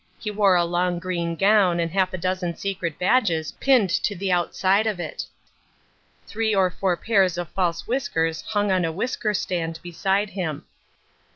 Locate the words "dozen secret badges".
2.17-3.51